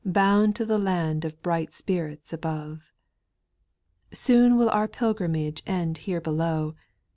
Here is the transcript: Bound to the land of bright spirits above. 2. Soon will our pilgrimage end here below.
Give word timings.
Bound 0.03 0.55
to 0.55 0.65
the 0.65 0.79
land 0.79 1.25
of 1.25 1.39
bright 1.43 1.75
spirits 1.75 2.33
above. 2.33 2.91
2. 4.09 4.15
Soon 4.15 4.57
will 4.57 4.71
our 4.71 4.87
pilgrimage 4.87 5.61
end 5.67 5.95
here 6.09 6.19
below. 6.19 6.73